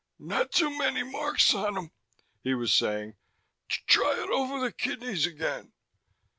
[0.17, 1.91] "Not too many marks on him,"
[2.41, 3.17] he was saying.
[3.69, 5.73] "Try it over the kidneys again...."